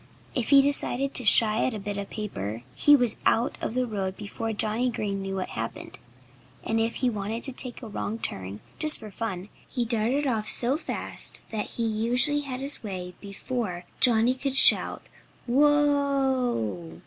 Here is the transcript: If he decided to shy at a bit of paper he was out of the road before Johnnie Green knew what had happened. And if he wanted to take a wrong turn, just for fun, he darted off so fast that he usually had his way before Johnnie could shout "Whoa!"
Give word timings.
If 0.33 0.49
he 0.49 0.63
decided 0.63 1.13
to 1.13 1.25
shy 1.25 1.63
at 1.63 1.75
a 1.75 1.79
bit 1.79 1.95
of 1.95 2.09
paper 2.09 2.63
he 2.73 2.95
was 2.95 3.19
out 3.23 3.55
of 3.61 3.75
the 3.75 3.85
road 3.85 4.17
before 4.17 4.51
Johnnie 4.51 4.89
Green 4.89 5.21
knew 5.21 5.35
what 5.35 5.49
had 5.49 5.61
happened. 5.61 5.99
And 6.63 6.79
if 6.79 6.95
he 7.05 7.09
wanted 7.11 7.43
to 7.43 7.51
take 7.51 7.83
a 7.83 7.87
wrong 7.87 8.17
turn, 8.17 8.61
just 8.79 8.99
for 8.99 9.11
fun, 9.11 9.49
he 9.67 9.85
darted 9.85 10.25
off 10.25 10.49
so 10.49 10.75
fast 10.75 11.41
that 11.51 11.67
he 11.77 11.83
usually 11.85 12.41
had 12.41 12.61
his 12.61 12.81
way 12.81 13.13
before 13.21 13.85
Johnnie 13.99 14.33
could 14.33 14.55
shout 14.55 15.03
"Whoa!" 15.45 16.99